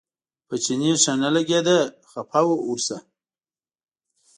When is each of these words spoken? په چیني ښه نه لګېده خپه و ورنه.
په 0.47 0.55
چیني 0.63 0.91
ښه 1.03 1.13
نه 1.21 1.29
لګېده 1.35 1.77
خپه 2.09 2.41
و 2.45 2.49
ورنه. 2.69 2.97